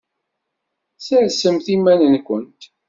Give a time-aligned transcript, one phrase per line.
[1.05, 2.61] Sersemt iman-nkent!